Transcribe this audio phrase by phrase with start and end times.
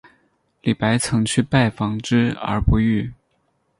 [0.63, 3.13] 李白曾去拜访之而不遇。